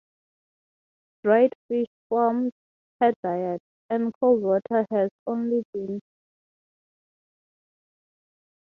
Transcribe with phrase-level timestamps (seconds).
[1.23, 2.53] Dried fish formed
[2.99, 3.61] her diet,
[3.91, 6.01] and cold water was her only beverage.